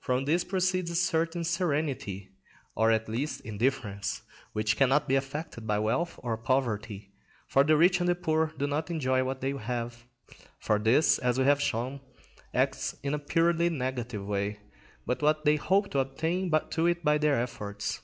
From 0.00 0.24
this 0.24 0.42
proceeds 0.42 0.90
a 0.90 0.96
certain 0.96 1.44
serenity, 1.44 2.30
or 2.74 2.90
at 2.90 3.08
least 3.08 3.40
indifference, 3.42 4.22
which 4.52 4.76
cannot 4.76 5.06
be 5.06 5.14
affected 5.14 5.64
by 5.64 5.78
wealth 5.78 6.18
or 6.24 6.36
poverty; 6.36 7.12
for 7.46 7.62
the 7.62 7.76
rich 7.76 8.00
and 8.00 8.08
the 8.08 8.16
poor 8.16 8.52
do 8.58 8.66
not 8.66 8.90
enjoy 8.90 9.22
what 9.22 9.40
they 9.40 9.52
have, 9.52 10.02
for 10.58 10.80
this, 10.80 11.18
as 11.20 11.38
we 11.38 11.44
have 11.44 11.62
shown, 11.62 12.00
acts 12.52 12.96
in 13.04 13.14
a 13.14 13.18
purely 13.20 13.68
negative 13.70 14.26
way, 14.26 14.58
but 15.06 15.22
what 15.22 15.44
they 15.44 15.54
hope 15.54 15.88
to 15.92 16.00
attain 16.00 16.50
to 16.72 16.92
by 17.04 17.16
their 17.16 17.40
efforts. 17.40 18.00